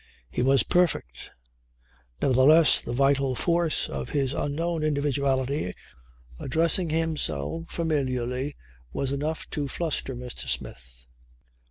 [0.31, 1.29] He was perfect.
[2.23, 5.75] Nevertheless the vital force of his unknown individuality
[6.39, 8.55] addressing him so familiarly
[8.91, 10.47] was enough to fluster Mr.
[10.47, 11.05] Smith.